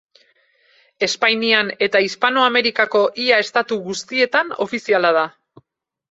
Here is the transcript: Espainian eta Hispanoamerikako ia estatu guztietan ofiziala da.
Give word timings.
Espainian 1.07 1.67
eta 1.87 1.99
Hispanoamerikako 2.05 3.01
ia 3.25 3.37
estatu 3.45 3.77
guztietan 3.89 4.49
ofiziala 4.65 5.13
da. 5.19 5.27